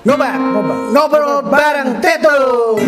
Ngobat, 0.00 0.32
ngobrol 0.96 1.44
bareng 1.44 2.00
Tetus. 2.00 2.80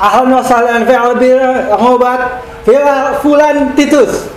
Ahlan 0.00 0.32
wa 0.32 0.40
sahlan 0.40 0.88
fi 0.88 0.94
albir 0.96 1.36
ngobat 1.68 2.20
fi 2.64 2.80
fulan 3.20 3.76
Titus. 3.76 4.32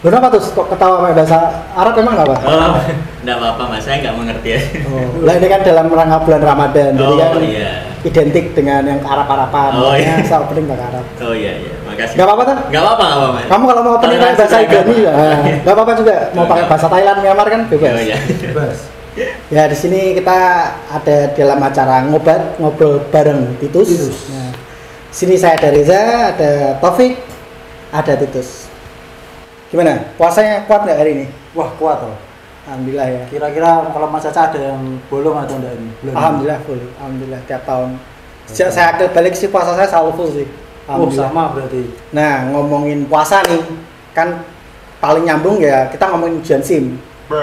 Lu 0.00 0.08
kenapa 0.08 0.32
tuh 0.32 0.40
kok 0.40 0.72
ketawa 0.72 1.04
pakai 1.04 1.14
bahasa 1.20 1.38
Arab 1.76 2.00
emang 2.00 2.16
nggak 2.16 2.28
apa? 2.32 2.36
Oh, 2.48 2.72
enggak 3.20 3.36
apa-apa 3.42 3.62
mas, 3.76 3.84
saya 3.84 4.00
nggak 4.00 4.16
mengerti 4.16 4.48
ya. 4.56 4.60
Oh, 4.88 5.20
lah 5.20 5.34
ini 5.36 5.46
kan 5.52 5.60
dalam 5.60 5.86
rangka 5.92 6.18
bulan 6.24 6.42
Ramadan, 6.46 6.90
jadi 6.96 7.12
Oh, 7.12 7.16
kan 7.16 7.42
iya. 7.44 7.72
Identik 8.06 8.54
dengan 8.54 8.86
yang 8.86 9.00
Arab-Araban. 9.02 9.70
Oh, 9.82 9.94
iya. 9.98 10.22
saya 10.22 10.46
opening 10.46 10.70
pakai 10.70 10.86
Arab. 10.94 11.04
Oh 11.18 11.34
iya 11.34 11.52
iya, 11.58 11.74
makasih. 11.82 12.14
Nggak 12.14 12.26
apa-apa 12.30 12.42
kan? 12.46 12.56
Nggak 12.70 12.82
apa-apa 12.86 13.02
nggak 13.02 13.18
apa-apa. 13.18 13.40
Kamu 13.50 13.64
kalau 13.66 13.80
mau 13.82 13.92
opening 13.98 14.18
pakai 14.18 14.34
Toleransi 14.36 14.42
bahasa. 14.46 14.64
Ibrani 14.64 14.96
ya, 14.96 15.14
nggak 15.66 15.74
apa-apa 15.74 15.92
juga. 15.98 16.14
Mau 16.32 16.44
pakai 16.46 16.64
bahasa 16.70 16.86
Thailand, 16.86 17.18
Myanmar 17.20 17.48
kan 17.50 17.60
bebas. 17.66 17.90
Oh 17.90 18.02
iya. 18.02 18.16
Bebas. 18.22 18.78
Ya 19.48 19.62
di 19.64 19.76
sini 19.76 20.00
kita 20.12 20.38
ada 20.92 21.16
dalam 21.32 21.58
acara 21.58 21.96
ngobat 22.04 22.60
ngobrol 22.60 23.00
bareng 23.08 23.56
Titus. 23.58 24.12
Nah, 24.28 24.52
sini 25.08 25.40
saya 25.40 25.56
ada 25.56 25.68
Reza, 25.72 26.02
ada 26.36 26.50
Taufik, 26.78 27.16
ada 27.90 28.12
Titus. 28.12 28.68
Gimana? 29.72 30.12
Puasanya 30.20 30.68
kuat 30.68 30.84
nggak 30.84 30.98
hari 31.00 31.10
ini? 31.16 31.26
Wah 31.56 31.72
kuat 31.80 32.04
loh. 32.04 32.25
Alhamdulillah 32.66 33.06
ya. 33.06 33.22
Kira-kira 33.30 33.86
kalau 33.94 34.10
Mas 34.10 34.26
Caca 34.26 34.50
ada 34.50 34.58
yang 34.58 34.98
bolong 35.06 35.38
atau 35.38 35.54
enggak 35.54 35.78
ini? 35.78 35.90
Belum. 36.02 36.14
Alhamdulillah 36.18 36.58
full. 36.66 36.82
Alhamdulillah 36.98 37.40
tiap 37.46 37.62
tahun. 37.62 37.94
Sejak 38.50 38.70
saya 38.74 38.86
aktif 38.94 39.14
balik 39.14 39.34
sih 39.38 39.46
puasa 39.50 39.78
saya 39.78 39.86
selalu 39.86 40.10
full 40.18 40.30
sih. 40.34 40.46
Oh 40.90 41.06
sama 41.14 41.54
berarti. 41.54 41.86
Nah 42.10 42.50
ngomongin 42.50 43.06
puasa 43.06 43.42
nih, 43.46 43.62
kan 44.14 44.42
paling 44.98 45.26
nyambung 45.26 45.62
ya 45.62 45.86
kita 45.90 46.10
ngomongin 46.10 46.42
ujian 46.42 46.62
sim. 46.62 46.98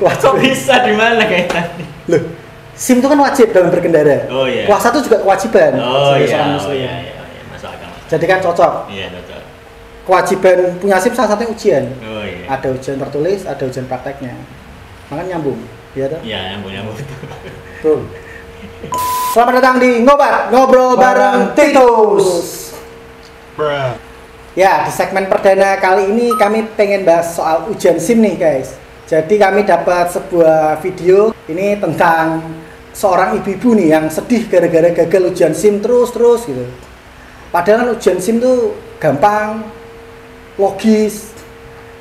Kok 0.00 0.40
bisa 0.40 0.80
di 0.84 0.96
mana 0.96 1.28
kayak 1.28 1.52
tadi? 1.52 1.84
Loh, 2.08 2.24
SIM 2.72 3.04
itu 3.04 3.08
kan 3.12 3.20
wajib 3.20 3.52
dalam 3.52 3.68
berkendara. 3.68 4.24
Oh, 4.32 4.48
iya. 4.48 4.64
Puasa 4.64 4.88
itu 4.96 5.04
juga 5.04 5.20
kewajiban 5.20 5.76
Oh 5.76 6.16
iya, 6.16 6.24
seorang 6.24 6.56
oh 6.56 6.72
iya 6.72 6.88
iya, 7.04 7.12
iya. 7.12 7.44
masuk 7.52 7.68
akal. 7.68 7.92
Jadi 8.08 8.24
kan 8.24 8.40
cocok. 8.40 8.88
Iya 8.88 9.12
betul. 9.12 9.29
Kewajiban 10.10 10.74
punya 10.82 10.98
SIM 10.98 11.14
salah 11.14 11.38
satunya 11.38 11.54
ujian. 11.54 11.84
Oh 12.02 12.26
iya. 12.26 12.50
Ada 12.50 12.74
ujian 12.74 12.98
tertulis, 12.98 13.46
ada 13.46 13.62
ujian 13.62 13.86
prakteknya. 13.86 14.34
Makanya 15.06 15.38
nyambung. 15.38 15.62
Iya 15.94 16.10
toh? 16.10 16.20
Iya 16.26 16.40
yang 16.50 16.66
punya 16.66 16.82
betul. 16.82 17.06
Betul. 17.78 18.00
Selamat 19.30 19.62
datang 19.62 19.78
di 19.78 20.02
Ngobat, 20.02 20.50
ngobrol 20.50 20.98
bareng 20.98 21.54
Titus. 21.54 22.26
Ya, 24.58 24.82
di 24.82 24.90
segmen 24.90 25.30
perdana 25.30 25.78
kali 25.78 26.10
ini 26.10 26.34
kami 26.34 26.66
pengen 26.74 27.06
bahas 27.06 27.38
soal 27.38 27.70
ujian 27.70 28.02
SIM 28.02 28.18
nih 28.18 28.34
guys. 28.34 28.74
Jadi 29.06 29.38
kami 29.38 29.62
dapat 29.62 30.10
sebuah 30.10 30.82
video 30.82 31.30
ini 31.46 31.78
tentang 31.78 32.50
seorang 32.90 33.38
ibu-ibu 33.38 33.78
nih 33.78 33.94
yang 33.94 34.10
sedih 34.10 34.50
gara-gara 34.50 34.90
gagal 34.90 35.30
ujian 35.30 35.54
SIM 35.54 35.78
terus-terus 35.78 36.50
gitu. 36.50 36.66
Padahal 37.54 37.86
kan 37.86 37.88
ujian 37.94 38.18
SIM 38.18 38.42
tuh 38.42 38.74
gampang, 38.98 39.78
logis. 40.60 41.32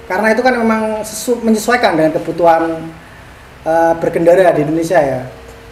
Karena 0.05 0.27
itu 0.29 0.41
kan 0.41 0.53
memang 0.53 0.81
sesu- 1.01 1.39
menyesuaikan 1.39 1.93
dengan 1.93 2.11
kebutuhan 2.11 2.91
eh, 3.61 3.93
berkendara 3.95 4.51
di 4.51 4.61
Indonesia 4.61 4.99
ya. 4.99 5.21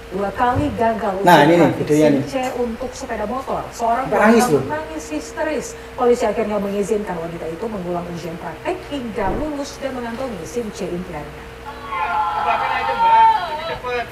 dua 0.07 0.31
kali 0.31 0.71
gagal 0.73 1.19
Nah, 1.19 1.35
ujian 1.35 1.43
ini 1.43 1.51
nih, 1.51 1.59
praktik 1.59 1.79
videonya 1.83 2.07
nih. 2.09 2.23
C 2.23 2.35
untuk 2.55 2.91
sepeda 2.91 3.27
motor. 3.27 3.59
Seorang 3.69 4.07
Sampai 4.07 4.19
nangis 4.23 4.39
wanita 4.39 4.55
loh. 4.55 4.63
menangis 4.63 5.05
histeris. 5.09 5.67
Polisi 5.93 6.23
akhirnya 6.23 6.57
mengizinkan 6.57 7.15
wanita 7.17 7.43
itu 7.43 7.65
mengulang 7.67 8.07
ujian 8.07 8.39
praktek 8.39 8.79
hingga 8.87 9.27
lulus 9.35 9.75
dan 9.77 9.91
mengantongi 9.91 10.39
SIM 10.47 10.71
C 10.71 10.87
impiannya. 10.87 11.43
Babin 12.39 12.71
aja 12.71 12.93
mbak, 12.93 13.27
lebih 13.51 13.65
cepet. 13.67 14.05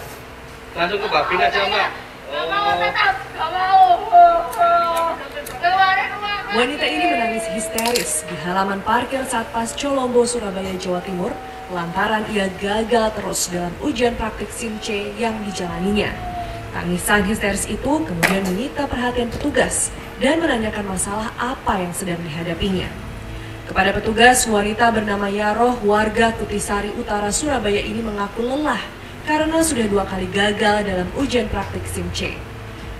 Langsung 0.75 0.99
ke 0.99 1.07
Babin 1.07 1.39
aja 1.39 1.59
mbak. 1.63 1.89
Wanita 6.55 6.87
ini 6.87 7.11
menangis 7.11 7.43
histeris 7.51 8.23
di 8.31 8.35
halaman 8.47 8.79
parkir 8.79 9.19
Satpas 9.27 9.75
Colombo, 9.75 10.23
Surabaya, 10.23 10.71
Jawa 10.79 11.03
Timur 11.03 11.35
lantaran 11.67 12.23
ia 12.31 12.47
gagal 12.63 13.11
terus 13.11 13.51
dalam 13.51 13.75
ujian 13.83 14.15
praktik 14.15 14.47
SIM 14.55 14.79
C 14.79 15.11
yang 15.19 15.35
dijalaninya. 15.43 16.15
Tangisan 16.71 17.27
histeris 17.27 17.67
itu 17.67 18.07
kemudian 18.07 18.39
menyita 18.47 18.87
perhatian 18.87 19.27
petugas 19.35 19.91
dan 20.23 20.39
menanyakan 20.39 20.95
masalah 20.95 21.27
apa 21.35 21.83
yang 21.83 21.91
sedang 21.91 22.23
dihadapinya. 22.23 22.87
Kepada 23.67 23.91
petugas, 23.91 24.47
wanita 24.47 24.95
bernama 24.95 25.27
Yaroh, 25.27 25.83
warga 25.83 26.31
Kutisari 26.39 26.95
Utara, 26.95 27.35
Surabaya 27.35 27.83
ini 27.83 27.99
mengaku 27.99 28.47
lelah 28.47 28.79
karena 29.27 29.59
sudah 29.59 29.91
dua 29.91 30.07
kali 30.07 30.31
gagal 30.31 30.87
dalam 30.87 31.11
ujian 31.19 31.51
praktik 31.51 31.83
SIM 31.83 32.07
C. 32.15 32.39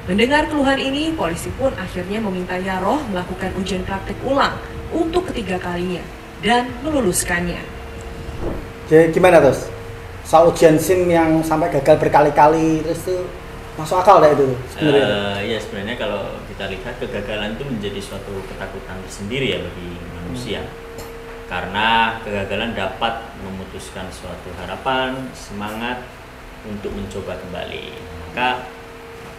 Mendengar 0.05 0.45
keluhan 0.53 0.77
ini, 0.77 1.09
polisi 1.17 1.49
pun 1.57 1.73
akhirnya 1.73 2.21
meminta 2.21 2.53
Yaroh 2.53 3.01
melakukan 3.09 3.49
ujian 3.57 3.81
praktik 3.89 4.13
ulang 4.21 4.53
untuk 4.93 5.33
ketiga 5.33 5.57
kalinya 5.57 6.05
dan 6.45 6.69
meluluskannya. 6.85 7.57
Jadi 8.85 9.09
gimana 9.17 9.41
terus? 9.41 9.65
Soal 10.21 10.53
ujian 10.53 10.77
SIM 10.77 11.09
yang 11.09 11.41
sampai 11.41 11.73
gagal 11.73 11.97
berkali-kali 11.97 12.85
terus 12.85 13.01
tuh 13.01 13.25
masuk 13.81 13.97
akal 13.97 14.21
dah 14.21 14.29
itu 14.29 14.53
sebenarnya. 14.77 15.05
Eh, 15.09 15.37
ya 15.49 15.57
sebenarnya 15.57 15.95
kalau 15.97 16.21
kita 16.53 16.65
lihat 16.69 16.93
kegagalan 17.01 17.57
itu 17.57 17.65
menjadi 17.65 17.99
suatu 17.99 18.33
ketakutan 18.45 19.01
tersendiri 19.09 19.57
ya 19.57 19.59
bagi 19.59 19.89
manusia 20.21 20.61
karena 21.49 22.21
kegagalan 22.21 22.77
dapat 22.77 23.25
memutuskan 23.41 24.05
suatu 24.13 24.53
harapan 24.61 25.27
semangat 25.35 26.05
untuk 26.65 26.93
mencoba 26.93 27.37
kembali 27.37 27.93
maka 28.25 28.63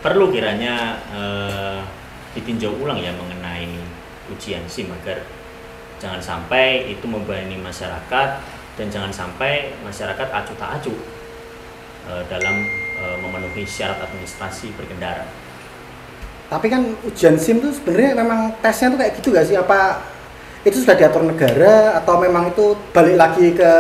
perlu 0.07 0.31
kiranya 0.31 1.03
eh, 1.11 1.83
ditinjau 2.39 2.79
ulang 2.79 3.03
ya 3.03 3.11
mengenai 3.11 3.75
ujian 4.31 4.63
SIM 4.71 4.87
agar 5.03 5.19
jangan 5.99 6.23
sampai 6.23 6.95
itu 6.95 7.11
membebani 7.11 7.59
masyarakat 7.59 8.29
dan 8.79 8.87
jangan 8.87 9.11
sampai 9.11 9.75
masyarakat 9.83 10.29
acuh 10.31 10.55
tak 10.55 10.79
acuh 10.79 10.95
eh, 12.07 12.23
dalam 12.31 12.55
eh, 13.03 13.17
memenuhi 13.19 13.67
syarat 13.67 13.99
administrasi 14.07 14.79
berkendara. 14.79 15.27
Tapi 16.47 16.71
kan 16.71 16.87
ujian 17.03 17.35
SIM 17.35 17.59
tuh 17.59 17.75
sebenarnya 17.75 18.23
memang 18.23 18.55
tesnya 18.63 18.95
tuh 18.95 18.99
kayak 19.03 19.13
gitu 19.19 19.35
gak 19.35 19.47
sih? 19.51 19.59
Apa 19.59 20.07
itu 20.63 20.87
sudah 20.87 20.95
diatur 20.95 21.27
negara 21.27 21.99
atau 21.99 22.23
memang 22.23 22.55
itu 22.55 22.79
balik 22.95 23.19
lagi 23.19 23.59
ke 23.59 23.73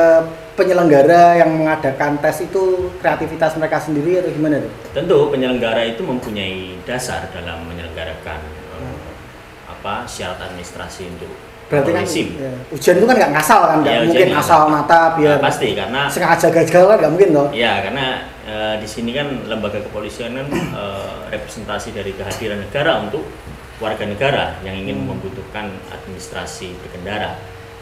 penyelenggara 0.57 1.37
yang 1.37 1.53
mengadakan 1.55 2.17
tes 2.19 2.41
itu 2.41 2.63
kreativitas 2.99 3.55
mereka 3.55 3.77
sendiri 3.79 4.19
atau 4.19 4.31
gimana 4.31 4.59
tuh? 4.59 4.73
Tentu 4.93 5.29
penyelenggara 5.29 5.85
itu 5.87 6.01
mempunyai 6.01 6.81
dasar 6.83 7.29
dalam 7.31 7.63
menyelenggarakan 7.65 8.41
eh, 8.75 8.99
apa 9.69 10.03
syarat 10.05 10.41
administrasi 10.43 11.13
untuk 11.13 11.29
Berarti 11.67 11.91
kan 11.91 12.07
SIM. 12.07 12.29
ya, 12.39 12.47
ujian 12.71 12.95
itu 12.95 13.05
kan 13.05 13.17
nggak 13.17 13.33
ngasal 13.35 13.61
kan, 13.61 13.79
nggak 13.83 13.91
Iya, 13.93 14.03
mungkin 14.07 14.29
asal 14.33 14.61
mata 14.71 15.01
biar 15.15 15.35
Nah, 15.35 15.43
pasti 15.43 15.69
karena 15.75 16.01
sengaja 16.07 16.49
gagal 16.49 16.83
kan 16.87 16.97
nggak 16.97 17.13
mungkin 17.13 17.29
toh. 17.35 17.49
ya 17.51 17.73
karena 17.83 18.07
eh, 18.47 18.75
di 18.79 18.87
sini 18.87 19.11
kan 19.11 19.27
lembaga 19.45 19.83
kepolisian 19.83 20.31
kan 20.33 20.47
eh, 20.49 21.15
representasi 21.29 21.91
dari 21.91 22.15
kehadiran 22.15 22.63
negara 22.63 23.03
untuk 23.03 23.27
warga 23.77 24.07
negara 24.07 24.57
yang 24.63 24.79
ingin 24.79 25.05
Hmm. 25.05 25.11
membutuhkan 25.13 25.69
administrasi 25.91 26.71
berkendara. 26.81 27.35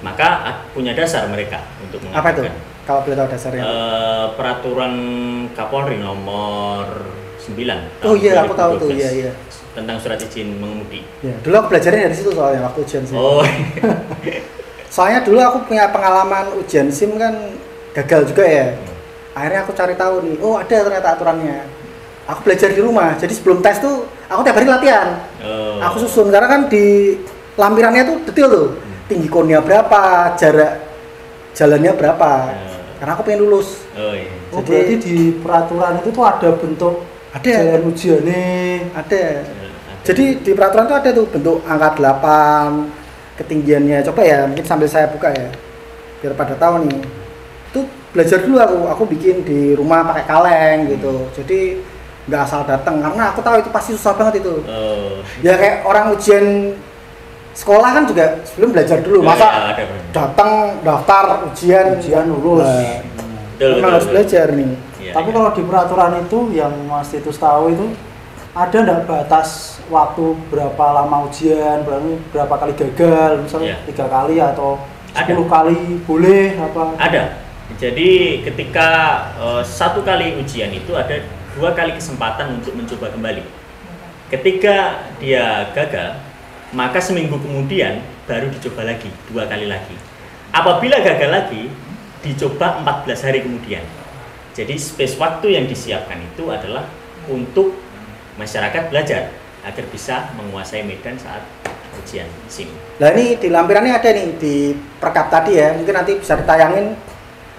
Maka 0.03 0.27
punya 0.75 0.93
dasar 0.97 1.29
mereka 1.31 1.63
untuk 1.79 2.03
Apa 2.11 2.35
itu? 2.35 2.43
mengatakan 2.43 2.55
Kalau 2.85 3.01
boleh 3.01 3.17
tahu 3.17 3.29
dasarnya. 3.33 3.63
Eh, 3.65 4.27
peraturan 4.37 4.95
Kapolri 5.57 5.97
nomor 6.01 6.85
9 7.41 7.57
oh 8.05 8.13
tahun 8.13 8.17
iya, 8.21 8.33
aku 8.45 8.55
tahu 8.57 8.73
tuh, 8.81 8.89
2012 8.93 9.01
iya 9.01 9.11
iya. 9.13 9.33
tentang 9.77 9.97
surat 10.01 10.17
izin 10.21 10.61
mengemudi. 10.61 11.01
Ya, 11.21 11.37
dulu 11.45 11.55
aku 11.61 11.67
belajarnya 11.77 12.09
dari 12.09 12.17
situ 12.17 12.31
soalnya 12.33 12.61
waktu 12.69 12.81
ujian 12.85 13.05
SIM. 13.05 13.17
Oh, 13.17 13.45
Soalnya 14.95 15.27
dulu 15.27 15.43
aku 15.43 15.59
punya 15.67 15.91
pengalaman 15.91 16.55
ujian 16.55 16.87
SIM 16.87 17.19
kan 17.19 17.35
gagal 17.99 18.31
juga 18.31 18.47
ya. 18.47 18.79
Akhirnya 19.35 19.67
aku 19.67 19.75
cari 19.75 19.99
tahu 19.99 20.23
nih, 20.23 20.37
oh 20.39 20.55
ada 20.55 20.71
ternyata 20.87 21.19
aturannya. 21.19 21.67
Aku 22.31 22.41
belajar 22.47 22.71
di 22.71 22.81
rumah, 22.81 23.19
jadi 23.19 23.35
sebelum 23.35 23.59
tes 23.61 23.83
tuh 23.83 24.07
aku 24.31 24.41
tiap 24.47 24.57
hari 24.57 24.71
latihan. 24.71 25.19
oh. 25.43 25.83
Aku 25.83 25.99
susun 26.07 26.31
karena 26.31 26.47
kan 26.47 26.71
di 26.71 27.19
lampirannya 27.59 28.03
tuh 28.07 28.17
detail 28.31 28.49
tuh, 28.49 28.69
tinggi 29.09 29.29
konnya 29.29 29.61
berapa, 29.61 30.33
jarak 30.39 30.73
jalannya 31.55 31.93
berapa. 31.95 32.33
Ya. 32.51 32.69
Karena 32.99 33.11
aku 33.15 33.23
pengen 33.27 33.41
lulus. 33.47 33.85
Oh 33.95 34.13
iya. 34.15 34.33
Oh 34.51 34.63
Jadi- 34.63 34.71
berarti 34.71 34.95
di 35.03 35.17
peraturan 35.39 35.93
itu 36.01 36.09
tuh 36.11 36.25
ada 36.25 36.49
bentuk 36.57 36.95
Ada. 37.35 37.51
jalan 37.51 37.83
ujiannya. 37.91 38.45
Ada. 38.95 39.25
Jadi 40.05 40.25
di 40.45 40.51
peraturan 40.53 40.85
tuh 40.85 40.97
ada 41.01 41.11
tuh 41.17 41.27
bentuk 41.33 41.57
angka 41.65 41.89
8, 41.97 42.93
ketinggiannya. 43.41 44.05
Coba 44.05 44.21
ya, 44.23 44.45
mungkin 44.45 44.67
sambil 44.69 44.89
saya 44.89 45.09
buka 45.09 45.33
ya. 45.33 45.49
Biar 46.21 46.33
pada 46.37 46.55
tahu 46.57 46.85
nih. 46.85 47.01
Itu 47.73 47.81
belajar 48.13 48.39
dulu 48.45 48.57
aku, 48.61 48.79
aku 48.89 49.03
bikin 49.17 49.43
di 49.43 49.73
rumah 49.75 50.05
pakai 50.07 50.25
kaleng 50.29 50.79
gitu. 50.93 51.29
Jadi 51.35 51.81
nggak 52.25 52.41
asal 52.41 52.65
datang 52.65 53.05
karena 53.05 53.37
aku 53.37 53.45
tahu 53.45 53.61
itu 53.61 53.69
pasti 53.69 53.91
susah 53.97 54.17
banget 54.17 54.41
itu. 54.41 54.65
Oh. 54.65 55.21
Ya 55.45 55.57
kayak 55.61 55.85
orang 55.85 56.13
ujian 56.15 56.73
sekolah 57.55 57.91
kan 57.95 58.05
juga 58.05 58.43
sebelum 58.43 58.75
belajar 58.75 58.99
dulu 59.01 59.23
Ya, 59.23 59.27
masa 59.31 59.47
ya, 59.47 59.61
ada, 59.73 59.83
datang 60.11 60.51
daftar 60.83 61.25
ujian 61.47 61.87
ujian 61.97 62.27
lulus 62.27 62.67
Nah, 62.67 63.01
Betul, 63.55 63.71
betul, 63.79 63.83
harus 63.87 64.03
betul. 64.03 64.13
belajar 64.13 64.47
nih 64.53 64.71
Iya, 64.99 65.13
tapi 65.15 65.29
iya. 65.31 65.37
kalau 65.37 65.51
di 65.53 65.63
peraturan 65.63 66.13
itu 66.19 66.39
yang 66.53 66.73
Mas 66.85 67.09
Titus 67.09 67.39
tahu 67.39 67.65
itu 67.71 67.87
ada 68.55 68.77
nggak 68.77 69.01
batas 69.07 69.49
waktu 69.87 70.25
berapa 70.47 70.85
lama 70.95 71.27
ujian 71.27 71.83
berapa, 71.83 72.07
berapa 72.31 72.55
kali 72.57 72.73
gagal 72.75 73.31
misalnya 73.43 73.79
Iya. 73.79 73.87
tiga 73.87 74.07
kali 74.09 74.37
atau 74.41 74.83
Ada. 75.13 75.31
sepuluh 75.31 75.47
kali 75.47 75.79
boleh 76.03 76.59
apa 76.59 76.83
Ada. 76.99 77.23
Jadi 77.75 78.11
ketika 78.43 78.89
eh, 79.37 79.63
satu 79.63 80.03
kali 80.03 80.39
ujian 80.39 80.71
itu 80.71 80.91
ada 80.93 81.23
dua 81.55 81.71
kali 81.73 81.95
kesempatan 81.95 82.59
untuk 82.59 82.75
mencoba 82.75 83.11
kembali. 83.11 83.43
Ketika 84.27 84.77
dia 85.21 85.71
gagal, 85.71 86.19
maka 86.75 86.99
seminggu 86.99 87.39
kemudian 87.39 88.03
baru 88.27 88.51
dicoba 88.51 88.83
lagi 88.83 89.09
dua 89.31 89.47
kali 89.47 89.71
lagi. 89.71 89.95
Apabila 90.51 90.99
gagal 91.03 91.31
lagi, 91.31 91.63
dicoba 92.23 92.83
14 92.83 93.27
hari 93.27 93.43
kemudian. 93.43 93.83
Jadi 94.55 94.75
space 94.79 95.19
waktu 95.19 95.59
yang 95.59 95.67
disiapkan 95.67 96.19
itu 96.23 96.47
adalah 96.51 96.87
untuk 97.27 97.75
masyarakat 98.39 98.91
belajar 98.91 99.35
agar 99.67 99.85
bisa 99.91 100.31
menguasai 100.39 100.87
medan 100.87 101.19
saat 101.19 101.43
ujian 101.99 102.27
SIM. 102.51 102.71
Nah 102.99 103.11
ini 103.15 103.39
di 103.39 103.49
lampirannya 103.51 103.95
ada 103.95 104.11
nih 104.15 104.29
di 104.39 104.55
perkap 104.99 105.31
tadi 105.31 105.59
ya, 105.59 105.75
mungkin 105.75 105.95
nanti 105.95 106.19
bisa 106.19 106.39
ditayangin. 106.39 106.95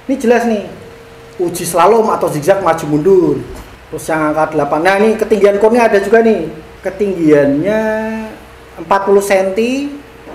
Ini 0.06 0.16
jelas 0.22 0.44
nih, 0.48 0.64
uji 1.40 1.64
slalom 1.66 2.08
atau 2.12 2.32
zigzag 2.32 2.64
maju 2.64 2.86
mundur. 2.88 3.36
Terus 3.92 4.06
yang 4.12 4.32
angka 4.32 4.56
8. 4.56 4.84
Nah 4.84 4.96
ini 5.00 5.10
ketinggian 5.20 5.58
kurnya 5.60 5.88
ada 5.88 6.00
juga 6.00 6.24
nih. 6.24 6.48
Ketinggiannya 6.84 7.82
40 8.82 8.88
cm, 9.24 9.60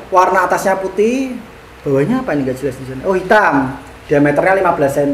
warna 0.08 0.48
atasnya 0.48 0.81
putih, 0.81 1.37
bawahnya 1.84 2.25
apa 2.25 2.32
ini 2.32 2.48
nggak 2.48 2.56
jelas 2.56 2.76
di 2.81 2.84
sana. 2.88 3.02
Oh 3.04 3.12
hitam, 3.12 3.76
diameternya 4.08 4.64
15 4.64 4.96
cm. 4.96 5.10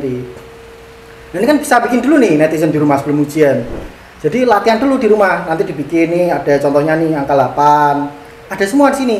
Nah, 1.35 1.39
ini 1.43 1.47
kan 1.47 1.59
bisa 1.59 1.83
bikin 1.83 2.01
dulu 2.01 2.23
nih 2.23 2.39
netizen 2.39 2.71
di 2.71 2.79
rumah 2.79 3.03
sebelum 3.03 3.27
ujian. 3.27 3.67
Jadi 4.23 4.47
latihan 4.47 4.79
dulu 4.79 4.97
di 4.97 5.11
rumah, 5.11 5.45
nanti 5.45 5.67
dibikin 5.67 6.09
nih 6.09 6.27
ada 6.33 6.57
contohnya 6.63 6.95
nih 6.97 7.13
angka 7.19 7.35
8. 7.35 8.55
Ada 8.55 8.65
semua 8.65 8.95
di 8.95 8.99
sini. 9.03 9.19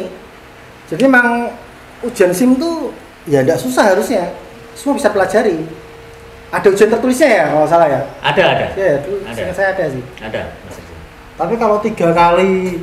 Jadi 0.87 1.03
memang 1.03 1.51
ujian 2.07 2.31
SIM 2.31 2.55
tuh 2.57 2.95
ya 3.27 3.43
tidak 3.43 3.59
susah 3.59 3.91
harusnya. 3.91 4.31
Semua 4.79 4.95
bisa 4.95 5.11
pelajari. 5.11 5.67
Ada 6.55 6.71
ujian 6.71 6.89
tertulisnya 6.95 7.29
ya 7.29 7.45
kalau 7.51 7.67
salah 7.67 7.91
ya. 7.91 8.01
Ada 8.23 8.43
ada. 8.55 8.67
Ya, 8.79 9.03
dulu 9.03 9.19
Ada. 9.27 9.51
saya 9.51 9.69
ada 9.75 9.85
sih. 9.91 10.03
Ada. 10.23 10.43
Mas 10.63 10.87
tapi 11.37 11.55
kalau 11.61 11.77
tiga 11.85 12.17
kali 12.17 12.81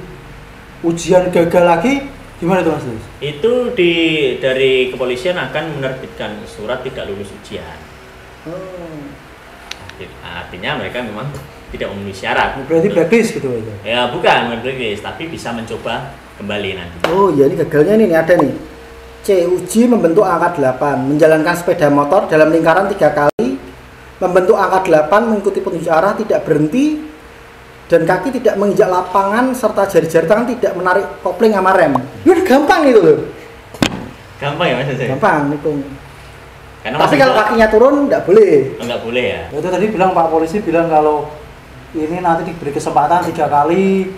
ujian 0.83 1.31
gagal 1.31 1.63
lagi 1.63 1.94
gimana 2.38 2.59
tuh 2.59 2.75
Mas 2.75 2.83
Titus? 2.83 3.06
itu 3.19 3.53
di 3.71 3.91
dari 4.38 4.91
kepolisian 4.91 5.39
akan 5.39 5.80
menerbitkan 5.80 6.44
surat 6.45 6.83
tidak 6.83 7.07
lulus 7.07 7.31
ujian 7.33 7.80
Hmm. 8.44 9.07
Arti- 9.88 10.12
artinya 10.19 10.75
mereka 10.75 11.00
memang 11.00 11.31
tidak 11.71 11.88
memenuhi 11.89 12.12
syarat 12.12 12.59
berarti 12.68 12.91
blacklist 12.91 13.39
gitu 13.39 13.47
aja 13.47 13.74
ya 13.81 14.01
bukan 14.12 14.51
bukan 14.51 14.59
blacklist 14.59 15.00
tapi 15.00 15.31
bisa 15.31 15.56
mencoba 15.56 16.12
kembali 16.35 16.69
nanti 16.75 16.95
Oh 17.07 17.31
iya 17.31 17.47
ini 17.47 17.56
gagalnya 17.56 17.94
nih, 17.95 18.07
nih 18.09 18.18
ada 18.18 18.33
nih. 18.36 18.53
C. 19.24 19.47
Uji 19.47 19.88
membentuk 19.88 20.27
angka 20.27 20.59
8, 20.59 21.00
menjalankan 21.07 21.56
sepeda 21.56 21.88
motor 21.88 22.27
dalam 22.27 22.51
lingkaran 22.51 22.91
tiga 22.91 23.15
kali, 23.15 23.56
membentuk 24.19 24.59
angka 24.59 24.83
8, 24.83 25.07
mengikuti 25.24 25.63
petunjuk 25.63 25.88
arah, 25.88 26.12
tidak 26.12 26.44
berhenti, 26.44 27.00
dan 27.88 28.01
kaki 28.03 28.30
tidak 28.39 28.56
menginjak 28.56 28.88
lapangan, 28.88 29.51
serta 29.51 29.85
jari-jari 29.85 30.25
tangan 30.25 30.47
tidak 30.50 30.74
menarik 30.74 31.06
kopling 31.19 31.51
sama 31.51 31.71
rem. 31.71 31.94
Ini 32.24 32.41
gampang 32.41 32.81
itu 32.88 33.00
loh, 33.00 33.19
gampang 34.39 34.68
ya 34.68 34.75
mas 34.80 34.88
Yose? 34.91 35.06
gampang 35.07 35.51
hitung. 35.51 35.80
karena 36.83 37.00
Tapi 37.00 37.06
masih 37.07 37.18
kalau 37.24 37.33
kakinya 37.39 37.68
turun, 37.71 37.95
nggak 38.12 38.21
boleh. 38.27 38.53
Oh, 38.75 38.83
nggak 38.83 39.01
boleh 39.03 39.24
ya 39.24 39.41
itu 39.51 39.68
tadi 39.69 39.85
bilang 39.88 40.12
Pak 40.12 40.27
Polisi 40.27 40.57
bilang 40.59 40.88
kalau 40.88 41.31
ini 41.94 42.18
nanti 42.19 42.51
diberi 42.51 42.71
kesempatan 42.74 43.24
tiga 43.24 43.47
kali 43.47 44.12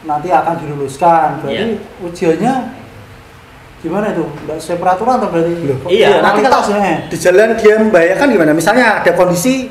nanti 0.00 0.28
akan 0.32 0.54
diluluskan 0.56 1.44
berarti 1.44 1.76
Iya. 1.76 2.00
ujiannya 2.00 2.54
gimana 3.80 4.12
itu 4.12 4.24
nggak 4.24 4.56
sesuai 4.60 4.78
peraturan 4.80 5.14
atau 5.20 5.28
berarti 5.28 5.52
Iya, 5.88 6.20
nanti 6.20 6.40
kalau 6.40 6.60
di 7.04 7.16
jalan 7.16 7.56
dia 7.56 7.74
membahayakan 7.80 8.26
gimana? 8.28 8.52
Misalnya 8.52 9.00
ada 9.00 9.12
kondisi 9.12 9.68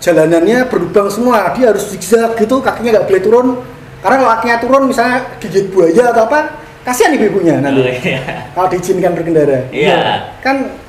jalanannya 0.00 0.66
berlubang 0.66 1.12
semua, 1.12 1.52
dia 1.52 1.70
harus 1.70 1.92
zigzag 1.92 2.34
gitu, 2.40 2.64
kakinya 2.64 2.98
nggak 2.98 3.06
boleh 3.06 3.22
turun. 3.22 3.48
Karena 4.00 4.16
kalau 4.16 4.30
kakinya 4.32 4.56
turun, 4.64 4.82
misalnya 4.88 5.18
gigit 5.36 5.68
buaya 5.68 6.04
atau 6.08 6.24
apa, 6.24 6.40
kasihan 6.88 7.12
ibu-ibunya 7.12 7.60
nanti. 7.60 7.84
Oh, 7.84 7.92
iya. 7.92 8.48
Kalau 8.56 8.68
diizinkan 8.72 9.12
berkendara. 9.12 9.68
Iya. 9.68 10.32
Kan 10.40 10.80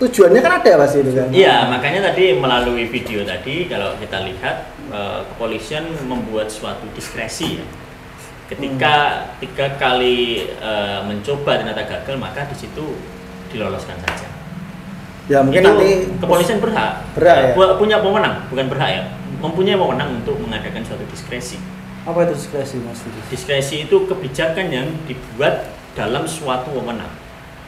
tujuannya 0.00 0.40
kan 0.40 0.52
ada 0.64 0.72
pasti 0.80 1.04
itu 1.04 1.12
kan. 1.12 1.28
Iya, 1.28 1.68
makanya 1.68 2.08
tadi 2.08 2.32
melalui 2.32 2.88
video 2.88 3.20
tadi 3.28 3.68
kalau 3.68 3.92
kita 4.00 4.24
lihat 4.24 4.72
eh, 4.88 5.20
kepolisian 5.28 5.84
membuat 6.08 6.48
suatu 6.48 6.88
diskresi 6.96 7.60
ya. 7.60 7.66
Ketika 8.48 9.28
tiga 9.36 9.76
kali 9.76 10.48
eh, 10.48 11.00
mencoba 11.04 11.60
ternyata 11.60 11.84
gagal, 11.84 12.16
maka 12.16 12.48
di 12.48 12.56
situ 12.56 12.96
diloloskan 13.52 14.00
saja. 14.00 14.29
Ya 15.28 15.44
mungkin 15.44 15.60
itu 15.62 15.68
nanti 15.68 15.90
kepolisian 16.18 16.58
berhak, 16.58 17.04
Berhak, 17.14 17.36
ya? 17.36 17.48
pu- 17.54 17.74
punya 17.76 17.96
wewenang, 18.00 18.46
bukan 18.50 18.66
berhak 18.66 18.90
ya, 18.90 19.02
mempunyai 19.38 19.76
wewenang 19.76 20.22
untuk 20.22 20.36
mengadakan 20.40 20.82
suatu 20.82 21.04
diskresi. 21.10 21.58
apa 22.00 22.24
itu 22.24 22.32
diskresi 22.32 22.80
Mas? 22.80 23.04
Diskresi 23.28 23.84
itu 23.84 23.96
kebijakan 24.08 24.72
yang 24.72 24.88
dibuat 25.04 25.68
dalam 25.92 26.24
suatu 26.24 26.72
wewenang. 26.72 27.12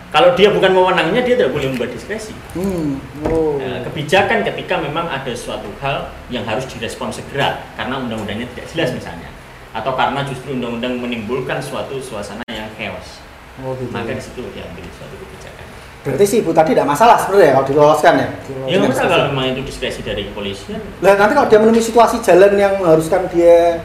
Kalau 0.08 0.32
dia 0.36 0.48
bukan 0.52 0.72
wewenangnya, 0.72 1.20
dia 1.24 1.36
tidak 1.36 1.52
boleh 1.52 1.72
membuat 1.72 1.92
diskresi. 1.92 2.32
Hmm. 2.56 2.96
Oh. 3.24 3.56
Eh, 3.56 3.80
kebijakan 3.84 4.44
ketika 4.44 4.80
memang 4.80 5.08
ada 5.08 5.32
suatu 5.36 5.68
hal 5.80 6.10
yang 6.28 6.42
harus 6.44 6.64
direspon 6.66 7.12
segera 7.12 7.62
karena 7.76 8.00
undang-undangnya 8.00 8.48
tidak 8.56 8.66
jelas 8.72 8.90
misalnya 8.92 9.28
atau 9.72 9.96
karena 9.96 10.20
justru 10.28 10.52
undang-undang 10.52 11.00
menimbulkan 11.00 11.56
suatu 11.56 11.96
suasana 11.96 12.44
yang 12.52 12.68
chaos 12.76 13.24
oh 13.64 13.72
gitu 13.80 13.88
maka 13.88 14.12
di 14.12 14.20
situ 14.20 14.44
diambil 14.52 14.84
suatu 14.92 15.16
kebijakan 15.16 15.64
Berarti 16.02 16.24
si 16.24 16.34
ibu 16.38 16.50
tadi 16.50 16.74
tidak 16.74 16.82
masalah 16.84 17.14
sebenarnya 17.16 17.54
kalau 17.54 17.66
diloloskan 17.68 18.12
ya. 18.18 18.28
ya 18.66 18.74
nggak 18.76 18.90
masalah 18.90 19.08
kalau 19.08 19.24
memang 19.30 19.46
itu 19.52 19.62
diskresi 19.62 20.02
dari 20.02 20.26
kepolisian 20.26 20.82
Lah 20.98 21.14
nanti 21.14 21.32
kalau 21.32 21.46
dia 21.46 21.58
menemui 21.58 21.78
situasi 21.80 22.18
jalan 22.18 22.52
yang 22.54 22.74
mengharuskan 22.76 23.30
dia 23.30 23.78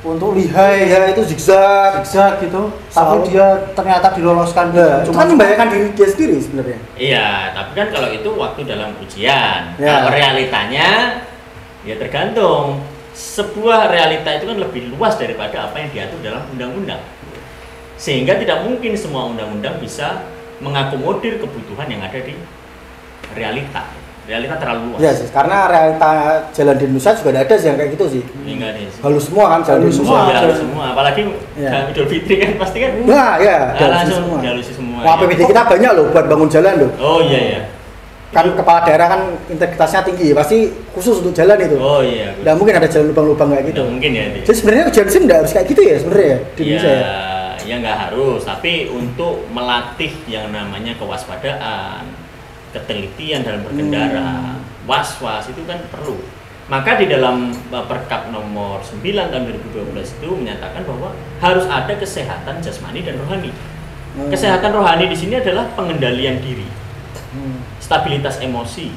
untuk 0.00 0.34
lihai 0.34 0.86
ya 0.86 1.06
itu 1.08 1.22
zigzag. 1.24 2.02
zigzag 2.02 2.38
gitu 2.40 2.70
tapi 2.88 3.06
Soal- 3.18 3.22
dia 3.24 3.46
ternyata 3.72 4.10
diloloskan 4.12 4.70
Nah, 4.70 5.02
itu 5.02 5.10
kan 5.10 5.26
membahayakan 5.28 5.66
diri 5.68 5.86
dia 5.92 6.08
sendiri 6.08 6.36
sebenarnya. 6.38 6.78
iya 6.94 7.28
tapi 7.52 7.70
kan 7.72 7.86
kalau 7.88 8.08
itu 8.08 8.30
waktu 8.32 8.60
dalam 8.64 8.94
ujian 8.98 9.60
Ya. 9.74 9.86
kalau 9.92 10.10
realitanya 10.10 10.88
ya 11.82 11.94
tergantung 11.94 12.82
sebuah 13.14 13.90
realita 13.90 14.30
itu 14.32 14.46
kan 14.46 14.58
lebih 14.58 14.90
luas 14.90 15.14
daripada 15.14 15.66
apa 15.66 15.76
yang 15.76 15.90
diatur 15.92 16.18
dalam 16.20 16.42
undang-undang 16.48 17.02
sehingga 17.94 18.34
tidak 18.34 18.62
mungkin 18.62 18.94
semua 18.94 19.26
undang-undang 19.26 19.78
bisa 19.78 20.22
mengakomodir 20.58 21.38
kebutuhan 21.38 21.86
yang 21.86 22.02
ada 22.02 22.18
di 22.18 22.34
realita 23.32 23.82
realita 24.28 24.60
terlalu 24.60 24.92
luas 24.92 25.00
Iya 25.00 25.12
sih, 25.16 25.28
karena 25.32 25.58
realita 25.72 26.10
jalan 26.52 26.76
di 26.76 26.84
Indonesia 26.84 27.12
juga 27.16 27.30
ada, 27.32 27.54
sih 27.56 27.66
yang 27.72 27.78
kayak 27.80 27.90
gitu 27.96 28.04
sih. 28.12 28.22
Hingga 28.44 28.66
ada 28.76 28.80
sih. 28.84 29.00
Halus 29.00 29.24
semua 29.24 29.44
kan 29.48 29.60
jalan 29.64 29.80
di 29.80 29.84
Halus 29.88 29.96
Indonesia. 29.96 30.12
semua, 30.12 30.28
ya, 30.28 30.36
jalan. 30.44 30.58
semua. 30.60 30.84
Apalagi 30.92 31.20
Iya. 31.56 31.70
dalam 31.72 31.86
Idul 31.88 32.06
Fitri 32.12 32.34
kan 32.36 32.50
pasti 32.60 32.76
kan 32.84 32.90
Nah, 33.08 33.30
ya, 33.40 33.56
ah, 33.56 33.64
dihalusin 33.72 33.88
langsung 33.96 34.20
semua. 34.20 34.38
dihalusi 34.44 34.72
semua. 34.76 34.98
Wah, 35.00 35.08
ya. 35.08 35.16
APBD 35.16 35.40
kita 35.48 35.62
banyak 35.64 35.90
loh 35.96 36.04
buat 36.12 36.26
bangun 36.28 36.48
jalan 36.52 36.72
loh. 36.76 36.90
Oh 37.00 37.20
iya 37.24 37.40
ya. 37.40 37.60
Kan 38.28 38.44
kepala 38.52 38.84
daerah 38.84 39.08
kan 39.08 39.20
integritasnya 39.48 40.04
tinggi, 40.04 40.36
pasti 40.36 40.56
khusus 40.92 41.24
untuk 41.24 41.32
jalan 41.32 41.56
itu. 41.64 41.76
Oh 41.80 42.04
iya. 42.04 42.36
Nggak 42.44 42.54
mungkin 42.60 42.74
ada 42.76 42.88
jalan 42.92 43.06
lubang-lubang 43.08 43.48
kayak 43.56 43.64
gitu. 43.72 43.80
Tidak 43.80 43.88
mungkin 43.88 44.10
ya. 44.12 44.22
itu. 44.28 44.38
Jadi 44.44 44.56
sebenarnya 44.60 44.84
ujian 44.92 45.08
SIM 45.08 45.22
nggak 45.24 45.38
harus 45.40 45.52
kayak 45.56 45.66
gitu 45.72 45.80
ya 45.80 45.96
sebenarnya 45.96 46.28
ya, 46.28 46.38
di 46.52 46.60
Indonesia 46.68 46.90
ya, 46.92 47.00
ya. 47.68 47.76
ya 47.76 47.82
nggak 47.84 47.98
harus, 48.08 48.40
tapi 48.48 48.88
untuk 48.88 49.44
melatih 49.52 50.12
yang 50.24 50.48
namanya 50.48 50.96
kewaspadaan, 50.96 52.08
ketelitian 52.72 53.44
dalam 53.44 53.60
berkendara, 53.64 54.56
Hmm. 54.56 54.64
was-was 54.88 55.52
itu 55.52 55.60
kan 55.68 55.76
perlu. 55.92 56.16
Maka 56.68 57.00
di 57.00 57.08
dalam 57.08 57.48
uh, 57.72 57.84
Perkap 57.88 58.28
nomor 58.28 58.84
9 58.84 59.32
tahun 59.32 59.44
2012 59.72 60.20
itu 60.20 60.28
menyatakan 60.28 60.84
bahwa 60.84 61.16
harus 61.40 61.64
ada 61.64 61.96
kesehatan 61.96 62.60
jasmani 62.60 63.00
dan 63.00 63.16
rohani. 63.20 63.52
Hmm. 64.16 64.28
Kesehatan 64.28 64.76
rohani 64.76 65.08
di 65.08 65.16
sini 65.16 65.40
adalah 65.40 65.68
pengendalian 65.72 66.40
diri, 66.40 66.68
Hmm. 67.32 67.60
stabilitas 67.80 68.40
emosi. 68.40 68.92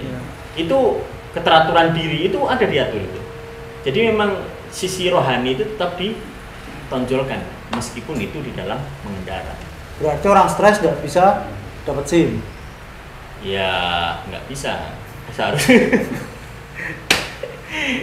Iya. 0.00 0.18
Itu 0.56 1.04
keteraturan 1.36 1.92
diri 1.92 2.28
itu 2.28 2.40
ada 2.48 2.64
diatur 2.64 3.04
itu. 3.04 3.20
Jadi 3.84 3.98
memang 4.12 4.40
sisi 4.72 5.08
rohani 5.12 5.56
itu 5.56 5.64
tetap 5.76 5.96
ditonjolkan 6.86 7.40
meskipun 7.74 8.16
itu 8.16 8.38
di 8.40 8.54
dalam 8.54 8.78
mengendara. 9.02 9.58
berarti 9.98 10.26
orang 10.26 10.46
stres 10.46 10.78
nggak 10.78 11.02
bisa 11.02 11.50
dapat 11.82 12.06
SIM 12.06 12.30
Ya 13.44 13.68
nggak 14.26 14.48
bisa, 14.48 14.96
harus 15.36 15.60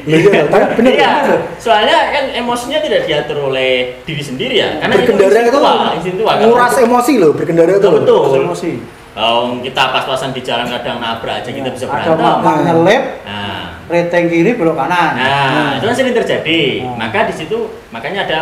Iya, 0.04 0.46
tapi 0.48 0.78
bener 0.78 0.94
Iya, 0.94 1.10
bener. 1.26 1.40
soalnya 1.58 1.98
kan 2.14 2.30
emosinya 2.30 2.78
tidak 2.78 3.10
diatur 3.10 3.50
oleh 3.50 3.98
diri 4.06 4.22
sendiri 4.22 4.62
ya. 4.62 4.78
Karena 4.78 4.94
berkendara 5.02 5.40
itu 5.42 5.60
insting 5.98 6.16
tua, 6.22 6.32
kan? 6.38 6.46
nguras 6.46 6.76
emosi 6.78 7.14
loh 7.18 7.32
berkendara 7.34 7.72
itu 7.74 7.82
Betul, 7.82 7.92
loh. 7.98 8.24
betul. 8.30 8.42
emosi 8.46 8.72
Oh, 9.14 9.62
kita 9.62 9.94
pas-pasan 9.94 10.34
di 10.34 10.42
jalan 10.42 10.66
kadang 10.70 10.98
nabrak 10.98 11.46
aja 11.46 11.50
kita 11.54 11.70
bisa 11.70 11.86
ada 11.86 12.18
berantem. 12.18 12.42
mak 12.42 12.58
nyelip 12.66 13.04
Nah, 13.22 13.78
reteng 13.86 14.26
kiri 14.26 14.52
belok 14.58 14.74
kanan 14.74 15.14
nah, 15.14 15.78
itu 15.78 15.86
kan 15.86 15.94
sering 15.94 16.18
terjadi. 16.18 16.62
Hmm. 16.82 16.98
Maka 16.98 17.30
di 17.30 17.34
situ 17.34 17.58
makanya 17.90 18.26
ada 18.26 18.40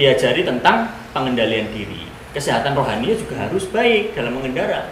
diajari 0.00 0.40
tentang 0.40 0.88
pengendalian 1.12 1.68
diri. 1.76 2.08
Kesehatan 2.32 2.72
rohani 2.72 3.12
juga 3.12 3.36
harus 3.36 3.68
baik 3.68 4.16
dalam 4.16 4.32
mengendara. 4.40 4.88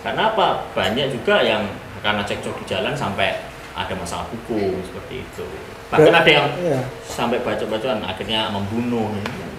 Karena 0.00 0.32
apa? 0.32 0.64
Banyak 0.72 1.12
juga 1.12 1.44
yang 1.44 1.68
karena 2.00 2.24
cekcok 2.24 2.56
di 2.60 2.64
jalan 2.64 2.96
sampai 2.96 3.36
ada 3.74 3.92
masalah 3.92 4.24
hukum 4.32 4.80
seperti 4.80 5.20
itu. 5.20 5.44
Bahkan 5.92 6.14
ada 6.14 6.30
yang 6.30 6.46
Iya. 6.56 6.80
sampai 7.04 7.42
baca-bacaan 7.44 8.00
akhirnya 8.00 8.48
membunuh 8.48 9.12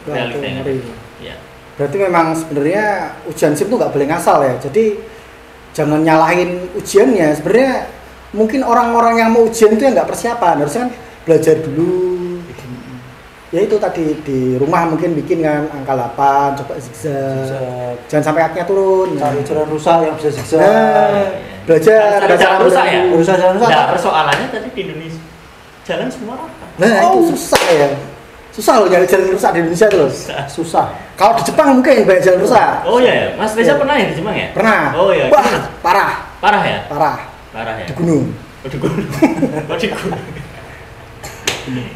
Wah, 0.07 0.13
realita 0.17 0.37
itu 0.39 0.45
yang 0.45 0.55
ngeri. 0.61 0.77
ada. 0.81 0.93
Ya. 1.21 1.35
Berarti 1.75 1.97
memang 1.99 2.25
sebenarnya 2.33 2.85
ujian 3.27 3.53
SIM 3.53 3.67
tuh 3.67 3.77
nggak 3.77 3.91
boleh 3.93 4.07
ngasal 4.07 4.39
ya. 4.41 4.55
Jadi 4.63 4.85
jangan 5.75 5.99
nyalahin 6.01 6.71
ujiannya. 6.73 7.27
Sebenarnya 7.35 7.73
mungkin 8.31 8.63
orang-orang 8.63 9.19
yang 9.19 9.29
mau 9.35 9.43
ujian 9.43 9.75
itu 9.75 9.83
yang 9.83 9.93
nggak 9.93 10.07
persiapan. 10.07 10.63
Harusnya 10.63 10.87
kan 10.87 10.91
belajar 11.27 11.55
dulu. 11.59 12.04
Ya 13.55 13.63
itu 13.63 13.79
tadi 13.79 14.19
di 14.27 14.59
rumah 14.59 14.83
mungkin 14.83 15.15
bikin 15.15 15.39
kan 15.39 15.63
angka 15.71 15.95
8, 15.95 16.59
coba 16.59 16.75
zigzag. 16.75 17.15
Zigzag. 17.47 17.95
Jangan 18.11 18.23
sampai 18.27 18.41
haknya 18.43 18.67
turun. 18.67 19.15
cari 19.15 19.39
jalan 19.47 19.67
rusak 19.71 19.97
yang 20.03 20.15
bisa 20.19 20.27
zigzag 20.35 20.59
Nah, 20.59 21.23
belajar 21.63 22.19
ada 22.19 22.27
belajar 22.27 22.47
jalan 22.51 22.59
rusak 22.67 22.83
ya? 22.83 23.01
Berusaha 23.07 23.35
jalan 23.39 23.53
rusak 23.55 23.69
Nah, 23.71 23.85
persoalannya 23.95 24.47
tadi 24.51 24.67
di 24.75 24.81
Indonesia 24.83 25.21
jalan 25.87 26.07
semua 26.11 26.35
rata. 26.35 26.65
Nah, 26.75 26.95
Oh. 27.07 27.23
itu 27.23 27.31
susah 27.31 27.63
ya. 27.71 27.87
Susah 28.51 28.73
loh 28.83 28.87
nyari 28.91 29.07
jalan 29.07 29.27
rusak 29.31 29.49
di 29.55 29.59
Indonesia 29.63 29.87
tuh. 29.87 30.09
susah 30.51 30.85
Kalau 31.15 31.39
di 31.39 31.43
Jepang 31.47 31.79
mungkin 31.79 32.03
banyak 32.03 32.23
jalan 32.27 32.39
rusak. 32.43 32.83
Oh 32.83 32.99
iya 32.99 33.13
ya, 33.15 33.27
Mas 33.39 33.55
Reza 33.55 33.71
Iya. 33.71 33.79
pernah 33.79 33.95
ya 33.95 34.05
di 34.11 34.15
Jepang 34.19 34.35
ya? 34.35 34.47
Pernah. 34.51 34.81
Oh 34.99 35.15
iya. 35.15 35.31
Wah, 35.31 35.47
parah, 35.79 36.11
Parah 36.43 36.63
ya? 36.67 36.79
parah. 36.91 37.17
Parah 37.55 37.75
ya. 37.79 37.87
Di 37.87 37.95
gunung. 37.95 38.35
Oh, 38.35 38.67
di 38.67 38.77
gunung. 38.83 39.07
Oh, 39.71 39.77
di 39.79 39.87
gunung. 39.87 40.19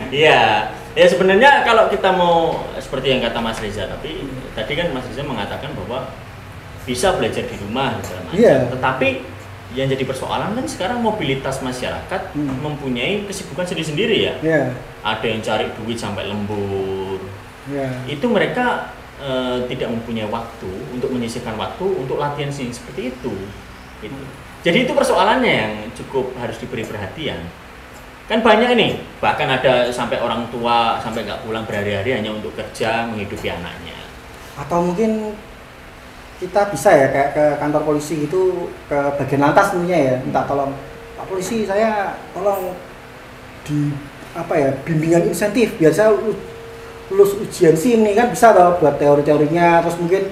Iya. 0.08 0.72
Ya 0.98 1.06
sebenarnya 1.06 1.62
kalau 1.64 1.86
kita 1.88 2.10
mau 2.12 2.66
seperti 2.76 3.14
yang 3.14 3.22
kata 3.22 3.40
Mas 3.40 3.62
Reza 3.62 3.86
tapi 3.86 4.26
tadi 4.52 4.74
kan 4.74 4.90
Mas 4.90 5.06
Reza 5.06 5.22
mengatakan 5.22 5.72
bahwa 5.78 6.10
bisa 6.84 7.14
belajar 7.14 7.46
di 7.46 7.56
rumah 7.62 7.94
segala 8.02 8.26
macam. 8.26 8.36
Iya. 8.36 8.56
Tetapi 8.74 9.10
yang 9.78 9.86
jadi 9.86 10.02
persoalan 10.02 10.58
kan 10.58 10.66
sekarang 10.66 10.98
mobilitas 10.98 11.62
masyarakat 11.62 12.34
Hmm. 12.34 12.58
mempunyai 12.58 13.22
kesibukan 13.30 13.62
sendiri-sendiri 13.64 14.18
ya. 14.18 14.34
Ya, 14.42 14.62
Ada 15.06 15.26
yang 15.30 15.42
cari 15.46 15.70
duit 15.78 15.96
sampai 15.96 16.26
lembur, 16.26 17.22
ya. 17.70 17.86
itu 18.10 18.26
mereka 18.26 18.90
eh, 19.20 19.60
tidak 19.68 19.92
mempunyai 19.92 20.26
waktu 20.26 20.72
untuk 20.90 21.12
menyisihkan 21.12 21.54
waktu 21.54 21.84
untuk 21.86 22.18
latihan 22.18 22.48
sing 22.50 22.72
seperti 22.72 23.12
itu. 23.12 23.36
Gitu. 24.00 24.16
Jadi 24.64 24.88
itu 24.88 24.94
persoalannya 24.96 25.54
yang 25.54 25.74
cukup 25.94 26.32
harus 26.40 26.56
diberi 26.58 26.82
perhatian. 26.82 27.44
Kan 28.30 28.46
banyak 28.46 28.78
nih, 28.78 29.02
bahkan 29.18 29.50
ada 29.50 29.90
sampai 29.90 30.22
orang 30.22 30.46
tua 30.54 31.02
sampai 31.02 31.26
nggak 31.26 31.50
pulang 31.50 31.66
berhari-hari 31.66 32.14
hanya 32.14 32.30
untuk 32.30 32.54
kerja 32.54 33.10
menghidupi 33.10 33.50
anaknya. 33.50 33.98
Atau 34.54 34.86
mungkin 34.86 35.34
kita 36.38 36.70
bisa 36.70 36.94
ya 36.94 37.10
kayak 37.10 37.30
ke 37.34 37.46
kantor 37.58 37.90
polisi 37.90 38.30
gitu 38.30 38.70
ke 38.86 39.18
bagian 39.18 39.50
lantas 39.50 39.74
tentunya 39.74 39.98
ya 39.98 40.14
minta 40.22 40.46
tolong. 40.46 40.78
Pak 41.18 41.26
polisi 41.26 41.66
saya 41.66 42.22
tolong 42.30 42.78
di 43.66 43.98
apa 44.38 44.54
ya 44.54 44.70
bimbingan 44.86 45.26
insentif. 45.26 45.82
Lu- 45.82 46.38
lulus 47.10 47.34
ujian 47.42 47.74
SIM 47.74 48.06
nih 48.06 48.14
kan 48.14 48.30
bisa 48.30 48.54
toh 48.54 48.78
buat 48.78 49.02
teori-teorinya. 49.02 49.82
Terus 49.82 49.98
mungkin 49.98 50.30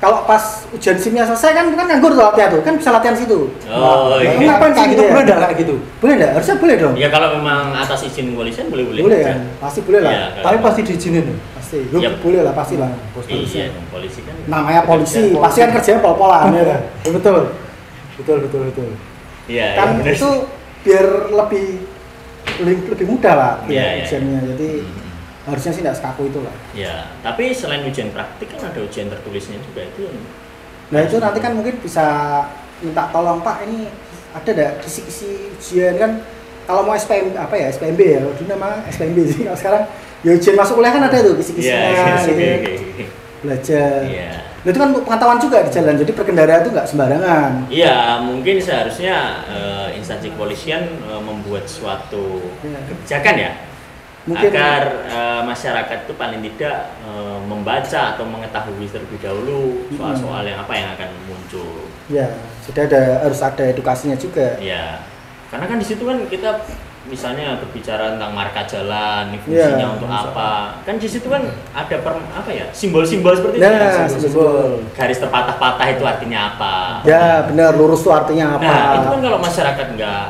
kalau 0.00 0.24
pas 0.24 0.40
ujian 0.70 0.96
SIM-nya 0.96 1.22
selesai 1.22 1.52
kan 1.52 1.64
kan 1.70 1.84
nganggur 1.84 2.08
tuh 2.10 2.24
latihan 2.24 2.48
tuh 2.50 2.60
kan 2.60 2.72
bisa 2.74 2.88
latihan 2.90 3.12
situ 3.12 3.52
Oh, 3.68 4.16
Nah, 4.16 4.18
iya. 4.18 4.32
ngapain 4.48 4.72
sih 4.72 4.78
kayak 4.78 4.88
gitu 4.88 4.96
gitu 4.96 5.02
ya? 5.02 5.12
boleh 5.12 5.24
nggak 5.26 5.38
kayak 5.42 5.58
gitu 5.58 5.74
boleh 6.00 6.12
nggak 6.16 6.30
harusnya 6.32 6.56
boleh 6.56 6.74
dong 6.76 6.94
Ya 6.96 7.08
kalau 7.08 7.28
memang 7.36 7.62
atas 7.74 8.00
izin 8.02 8.24
kepolisian 8.30 8.66
boleh-boleh 8.66 9.00
boleh 9.02 9.18
aja. 9.18 9.28
kan 9.28 9.38
pasti 9.60 9.78
boleh 9.80 10.00
lah 10.00 10.10
Iya, 10.10 10.24
tapi 10.34 10.44
kalau- 10.50 10.64
pasti 10.64 10.80
diizinin 10.82 11.24
ya? 11.26 11.36
pasti 11.52 11.76
Yup, 11.86 12.00
Yap. 12.00 12.14
boleh 12.18 12.40
lah 12.40 12.52
pasti 12.52 12.74
lah 12.74 12.88
Iya, 12.88 13.64
dong, 13.68 13.86
polisi 13.90 14.20
kan. 14.22 14.34
namanya 14.46 14.80
polisi 14.82 15.20
Kerja. 15.28 15.38
pasti 15.38 15.58
kan 15.58 15.70
kerjanya 15.70 16.00
pol-polan 16.00 16.48
ya 16.50 16.64
kan? 16.66 16.80
Ya, 17.04 17.10
betul 17.12 17.36
betul 18.16 18.36
betul 18.42 18.60
betul 18.66 18.88
Iya, 19.46 19.66
kan 19.74 19.86
iya, 19.86 19.96
bener 20.00 20.14
itu 20.14 20.30
biar 20.80 21.06
lebih 21.30 21.66
lebih, 22.58 22.76
lebih 22.88 23.06
mudah 23.06 23.34
lah 23.34 23.52
Iya, 23.64 23.76
ya, 23.76 23.86
iya, 23.92 24.02
ujiannya 24.02 24.40
jadi 24.50 24.70
Hmm. 24.80 25.09
Harusnya 25.42 25.72
sih 25.72 25.80
tidak 25.80 25.96
sekaku 25.96 26.22
itu 26.26 26.40
lah 26.40 26.52
Ya, 26.72 27.08
tapi 27.20 27.50
selain 27.50 27.80
ujian 27.82 28.10
praktik 28.10 28.50
kan 28.50 28.60
ada 28.66 28.78
ujian 28.78 29.08
tertulisnya 29.08 29.56
juga 29.62 29.84
itu. 29.84 30.04
yang- 30.04 30.28
nah 30.90 31.00
itu 31.00 31.16
nanti 31.16 31.38
kan 31.38 31.52
mungkin 31.54 31.78
bisa 31.78 32.06
minta 32.78 33.08
tolong 33.08 33.40
pak 33.40 33.62
ini 33.62 33.86
ada 34.30 34.50
enggak 34.50 34.72
kisi-kisi 34.80 35.30
ujian 35.52 35.94
kan 35.96 36.10
kalau 36.62 36.82
mau 36.82 36.94
SPM 36.94 37.34
apa 37.34 37.54
ya 37.54 37.66
SPMB 37.68 38.00
ya 38.00 38.18
dulu 38.20 38.44
nama 38.44 38.82
SPMB 38.86 39.18
sih 39.24 39.42
kalau 39.42 39.56
sekarang 39.56 39.82
ya 40.20 40.30
ujian 40.32 40.54
masuk 40.54 40.76
kuliah 40.76 40.92
kan 40.92 41.02
ada 41.04 41.18
tuh 41.20 41.34
kisi-kisinya 41.34 41.78
iya, 41.88 42.04
gitu 42.20 42.30
oke, 42.30 42.48
oke. 42.58 43.04
belajar 43.40 44.00
Iya. 44.04 44.32
Nah, 44.60 44.68
itu 44.68 44.78
kan 44.78 44.92
pengetahuan 44.92 45.40
juga 45.40 45.64
di 45.64 45.72
jalan 45.72 45.96
jadi 45.96 46.12
berkendara 46.12 46.54
itu 46.60 46.68
nggak 46.68 46.84
sembarangan 46.84 47.52
Iya, 47.66 47.96
mungkin 48.20 48.60
seharusnya 48.60 49.16
eh, 49.48 49.88
instansi 49.96 50.28
kepolisian 50.28 50.84
eh, 51.00 51.22
membuat 51.22 51.64
suatu 51.64 52.44
Iya. 52.60 52.76
kebijakan 52.84 53.34
ya, 53.38 53.50
Mungkin- 54.20 54.52
agar 54.52 54.82
eh, 55.08 55.40
masyarakat 55.42 55.98
itu 56.04 56.12
paling 56.14 56.40
tidak 56.42 56.76
eh, 57.00 57.38
membaca 57.42 58.00
atau 58.12 58.24
mengetahui 58.24 58.86
terlebih 58.86 59.16
dahulu 59.18 59.60
soal-soal 59.90 60.44
yang 60.44 60.60
apa 60.60 60.72
yang 60.72 60.88
akan 60.92 61.08
muncul. 61.24 61.88
ya 62.06 62.26
jadi 62.60 62.86
ada 62.86 63.00
harus 63.22 63.40
ada 63.40 63.64
edukasinya 63.64 64.14
juga 64.14 64.58
Ya, 64.58 64.98
karena 65.46 65.64
kan 65.64 65.78
di 65.78 65.86
situ 65.86 66.02
kan 66.02 66.20
kita 66.26 66.58
misalnya 67.02 67.56
berbicara 67.56 68.12
tentang 68.12 68.30
marka 68.30 68.60
jalan, 68.62 69.32
ini 69.32 69.38
fungsinya 69.40 69.78
Iya, 69.80 69.94
untuk 69.96 70.06
bisa. 70.06 70.20
apa. 70.28 70.50
Kan 70.84 70.94
di 70.96 71.08
situ 71.08 71.26
kan 71.26 71.42
ada 71.72 71.96
per, 71.96 72.12
apa 72.20 72.50
ya 72.50 72.66
simbol-simbol 72.70 73.32
seperti 73.32 73.56
itu. 73.56 73.64
Ya. 73.64 74.04
simbol-simbol. 74.04 74.84
Garis 74.92 75.18
terpatah-patah 75.18 75.86
itu 75.88 76.04
artinya 76.04 76.40
apa? 76.50 76.74
ya 77.02 77.48
benar 77.48 77.72
lurus 77.72 78.02
itu 78.02 78.10
artinya 78.10 78.60
apa 78.60 78.68
Nah, 78.68 78.92
itu 78.94 79.06
kan 79.08 79.20
kalau 79.22 79.38
masyarakat 79.40 79.86
nggak 79.96 80.24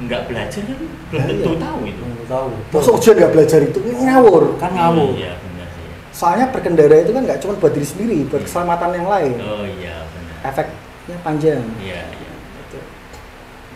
nggak 0.00 0.20
belajar 0.26 0.60
kan 0.60 0.78
belum 1.08 1.20
Nah, 1.22 1.26
tentu 1.30 1.50
iya. 1.50 1.60
tahu 1.62 1.80
itu. 1.86 2.04
Tahu 2.28 2.48
Masuk 2.70 2.92
ujian 3.00 3.16
nggak 3.16 3.32
belajar 3.32 3.60
itu 3.64 3.78
ngawur. 3.80 4.60
kan 4.60 4.70
ngawur 4.70 5.16
Iya 5.16 5.32
benar 5.34 5.68
sih. 5.72 5.88
Soalnya 6.12 6.46
berkendara 6.52 6.96
itu 7.00 7.10
kan 7.10 7.22
nggak 7.24 7.40
cuma 7.40 7.56
buat 7.56 7.72
diri 7.72 7.88
sendiri, 7.88 8.18
buat 8.28 8.44
keselamatan 8.44 8.90
yang 8.94 9.08
lain. 9.08 9.34
Oh 9.40 9.64
iya 9.64 10.04
benar. 10.06 10.36
Efeknya 10.44 11.16
panjang. 11.22 11.64
Iya 11.80 12.04
iya. 12.04 12.28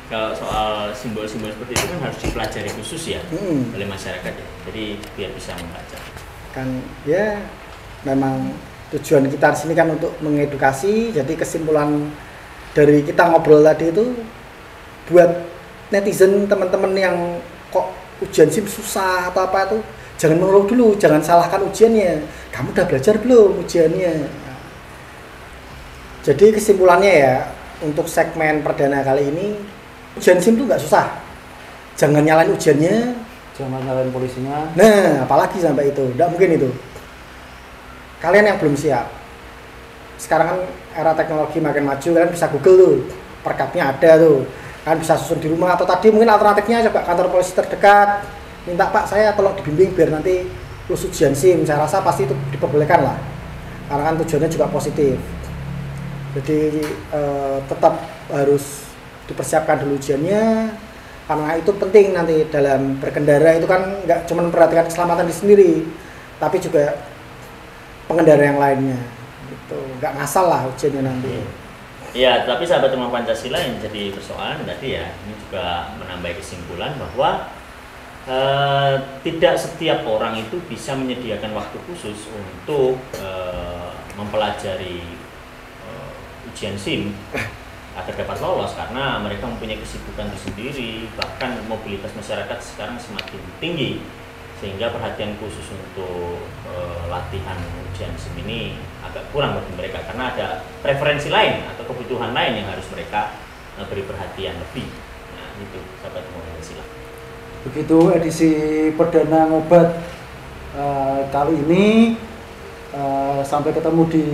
Kalau 0.06 0.36
soal 0.36 0.92
simbol-simbol 0.92 1.48
seperti 1.48 1.72
itu 1.72 1.86
kan 1.88 1.98
harus 2.04 2.18
dipelajari 2.20 2.70
khusus 2.76 3.02
ya 3.08 3.20
Hmm. 3.32 3.72
oleh 3.72 3.88
masyarakat 3.88 4.28
ya. 4.28 4.46
Jadi 4.68 4.84
biar 5.16 5.30
bisa 5.32 5.56
membaca. 5.56 5.96
Kan 6.52 6.68
ya 7.08 7.40
memang 8.04 8.52
tujuan 8.92 9.24
kita 9.26 9.56
di 9.56 9.58
sini 9.58 9.72
kan 9.72 9.88
untuk 9.88 10.12
mengedukasi. 10.20 11.16
Jadi 11.16 11.32
kesimpulan 11.32 12.12
dari 12.76 13.00
kita 13.00 13.32
ngobrol 13.32 13.64
tadi 13.64 13.88
itu 13.88 14.12
buat 15.08 15.48
netizen 15.88 16.44
teman-teman 16.44 16.92
yang 16.92 17.16
ujian 18.24 18.48
SIM 18.48 18.64
susah 18.64 19.30
atau 19.34 19.42
apa 19.44 19.68
itu 19.70 19.78
jangan 20.16 20.38
mengeluh 20.38 20.66
dulu, 20.66 20.88
jangan 20.96 21.18
salahkan 21.18 21.66
ujiannya. 21.66 22.22
Kamu 22.54 22.70
udah 22.70 22.86
belajar 22.86 23.18
belum 23.18 23.62
ujiannya? 23.66 24.12
Jadi 26.22 26.54
kesimpulannya 26.54 27.12
ya 27.12 27.36
untuk 27.82 28.06
segmen 28.06 28.62
perdana 28.62 29.02
kali 29.02 29.26
ini 29.26 29.58
ujian 30.14 30.38
SIM 30.38 30.54
itu 30.54 30.64
nggak 30.64 30.82
susah. 30.82 31.18
Jangan 31.98 32.24
nyalain 32.24 32.54
ujiannya, 32.54 33.12
jangan 33.52 33.80
nyalain 33.84 34.08
polisinya 34.08 34.64
Nah, 34.72 35.28
apalagi 35.28 35.60
sampai 35.60 35.92
itu, 35.92 36.08
tidak 36.16 36.28
mungkin 36.32 36.56
itu. 36.56 36.70
Kalian 38.22 38.48
yang 38.48 38.58
belum 38.62 38.78
siap. 38.78 39.10
Sekarang 40.16 40.54
kan 40.54 40.60
era 40.94 41.12
teknologi 41.12 41.58
makin 41.58 41.84
maju, 41.84 42.08
kalian 42.14 42.30
bisa 42.30 42.46
Google 42.48 42.76
tuh, 42.78 42.94
perkapnya 43.42 43.90
ada 43.90 44.10
tuh. 44.22 44.46
Kalian 44.82 44.98
bisa 44.98 45.14
susun 45.14 45.38
di 45.38 45.46
rumah 45.46 45.78
atau 45.78 45.86
tadi 45.86 46.10
mungkin 46.10 46.26
alternatifnya 46.26 46.82
coba 46.90 47.06
kantor 47.06 47.26
polisi 47.30 47.54
terdekat. 47.54 48.26
Minta 48.66 48.90
Pak 48.90 49.10
saya 49.10 49.34
tolong 49.34 49.54
dibimbing 49.58 49.94
biar 49.94 50.10
nanti 50.10 50.46
lulus 50.90 51.06
ujian 51.06 51.34
SIM. 51.34 51.62
Saya 51.62 51.86
rasa 51.86 52.02
pasti 52.02 52.26
itu 52.26 52.34
diperbolehkan 52.50 53.00
lah. 53.02 53.18
Karena 53.86 54.02
kan 54.10 54.14
tujuannya 54.22 54.50
juga 54.50 54.66
positif. 54.70 55.18
Jadi 56.34 56.82
eh, 57.14 57.58
tetap 57.70 57.94
harus 58.32 58.92
dipersiapkan 59.30 59.86
dulu 59.86 59.96
ujiannya 59.96 60.42
karena 61.22 61.54
itu 61.54 61.70
penting 61.78 62.06
nanti 62.12 62.36
dalam 62.50 62.98
berkendara 62.98 63.54
itu 63.54 63.66
kan 63.70 64.02
nggak 64.02 64.26
cuma 64.26 64.42
memperhatikan 64.42 64.90
keselamatan 64.90 65.30
diri 65.30 65.38
sendiri 65.38 65.72
tapi 66.42 66.58
juga 66.58 66.98
pengendara 68.10 68.42
yang 68.42 68.58
lainnya 68.58 68.98
gitu 69.46 69.78
nggak 70.02 70.12
ngasal 70.18 70.50
lah 70.50 70.66
ujiannya 70.66 71.02
nanti 71.06 71.61
Ya, 72.12 72.44
tapi 72.44 72.68
sahabat 72.68 72.92
teman 72.92 73.08
Pancasila 73.08 73.56
yang 73.56 73.80
jadi 73.80 74.12
persoalan 74.12 74.68
tadi 74.68 75.00
ya, 75.00 75.16
ini 75.24 75.32
juga 75.48 75.96
menambah 75.96 76.36
kesimpulan 76.36 76.92
bahwa 77.00 77.48
eh, 78.28 78.94
tidak 79.24 79.56
setiap 79.56 80.04
orang 80.04 80.36
itu 80.36 80.60
bisa 80.68 80.92
menyediakan 80.92 81.56
waktu 81.56 81.80
khusus 81.88 82.28
untuk 82.28 83.00
eh, 83.16 83.96
mempelajari 84.20 85.00
eh, 85.88 86.48
ujian 86.52 86.76
SIM 86.76 87.16
agar 87.96 88.12
dapat 88.12 88.38
lolos 88.44 88.76
karena 88.76 89.16
mereka 89.24 89.48
mempunyai 89.48 89.80
kesibukan 89.80 90.28
tersendiri, 90.36 91.08
bahkan 91.16 91.64
mobilitas 91.64 92.12
masyarakat 92.12 92.60
sekarang 92.60 93.00
semakin 93.00 93.40
tinggi 93.56 94.04
sehingga 94.62 94.94
perhatian 94.94 95.34
khusus 95.42 95.74
untuk 95.74 96.38
eh, 96.70 97.04
latihan 97.10 97.58
ujian 97.90 98.14
SIM 98.14 98.38
ini 98.46 98.78
agak 99.02 99.26
kurang 99.34 99.58
bagi 99.58 99.74
mereka 99.74 100.06
karena 100.06 100.30
ada 100.30 100.46
preferensi 100.78 101.34
lain 101.34 101.66
atau 101.74 101.82
kebutuhan 101.90 102.30
lain 102.30 102.62
yang 102.62 102.70
harus 102.70 102.86
mereka 102.94 103.34
eh, 103.74 103.82
beri 103.90 104.06
perhatian 104.06 104.54
lebih. 104.54 104.86
Nah, 105.34 105.58
itu 105.58 105.82
sahabat 105.98 106.22
teman 106.22 106.46
Pancasila. 106.46 106.84
Begitu 107.66 107.98
edisi 108.14 108.50
perdana 108.94 109.50
ngobat 109.50 109.98
eh, 110.78 111.20
kali 111.34 111.58
ini 111.66 111.86
eh, 112.94 113.40
sampai 113.42 113.74
ketemu 113.74 114.02
di 114.14 114.24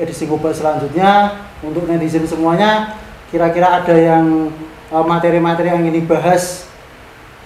edisi 0.00 0.24
ngobat 0.24 0.56
selanjutnya 0.56 1.36
untuk 1.60 1.84
netizen 1.84 2.24
semuanya 2.24 2.96
kira-kira 3.28 3.84
ada 3.84 3.92
yang 3.92 4.48
materi-materi 4.88 5.68
yang 5.68 5.84
ini 5.84 6.00
bahas 6.00 6.64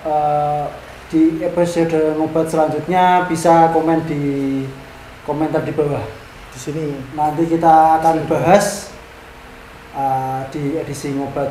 eh, 0.07 0.67
di 1.11 1.43
episode 1.43 2.15
ngobat 2.15 2.47
selanjutnya 2.47 3.27
bisa 3.27 3.75
komen 3.75 4.07
di 4.07 4.23
komentar 5.27 5.67
di 5.67 5.75
bawah. 5.75 6.07
Di 6.55 6.59
sini. 6.59 6.95
Nanti 7.19 7.51
kita 7.51 7.99
akan 7.99 8.31
bahas 8.31 8.95
eh, 9.93 10.41
di 10.55 10.79
edisi 10.79 11.11
ngobat 11.19 11.51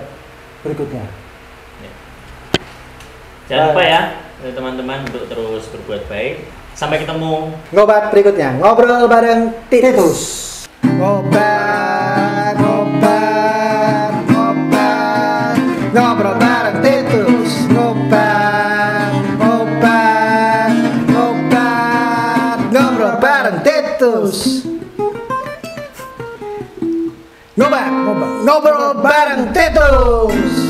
berikutnya. 0.63 1.03
Jangan 3.49 3.73
Baik. 3.73 3.75
lupa 3.75 3.83
ya 3.83 4.01
eh, 4.45 4.53
teman-teman 4.55 4.99
untuk 5.09 5.23
terus 5.27 5.67
berbuat 5.73 6.07
baik. 6.07 6.47
Sampai 6.77 7.03
ketemu 7.03 7.51
Ngobat 7.75 8.07
berikutnya, 8.07 8.55
ngobrol 8.55 9.03
bareng 9.11 9.51
Titus. 9.67 10.19
Ngobat, 10.79 11.58
ngobat, 28.43 29.51
ngobrol 29.51 30.68